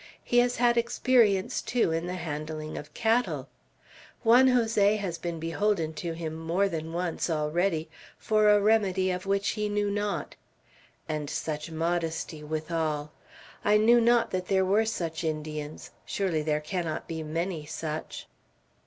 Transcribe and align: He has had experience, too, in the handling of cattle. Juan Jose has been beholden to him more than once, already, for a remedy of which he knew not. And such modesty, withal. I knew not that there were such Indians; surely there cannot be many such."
He 0.23 0.39
has 0.39 0.55
had 0.55 0.77
experience, 0.77 1.61
too, 1.61 1.91
in 1.91 2.07
the 2.07 2.15
handling 2.15 2.75
of 2.75 2.91
cattle. 2.95 3.47
Juan 4.23 4.47
Jose 4.47 4.95
has 4.95 5.19
been 5.19 5.39
beholden 5.39 5.93
to 5.93 6.13
him 6.13 6.33
more 6.33 6.67
than 6.67 6.91
once, 6.91 7.29
already, 7.29 7.87
for 8.17 8.49
a 8.49 8.59
remedy 8.59 9.11
of 9.11 9.27
which 9.27 9.49
he 9.49 9.69
knew 9.69 9.91
not. 9.91 10.35
And 11.07 11.29
such 11.29 11.69
modesty, 11.69 12.43
withal. 12.43 13.11
I 13.63 13.77
knew 13.77 14.01
not 14.01 14.31
that 14.31 14.47
there 14.47 14.65
were 14.65 14.85
such 14.85 15.23
Indians; 15.23 15.91
surely 16.03 16.41
there 16.41 16.61
cannot 16.61 17.07
be 17.07 17.21
many 17.21 17.67
such." 17.67 18.25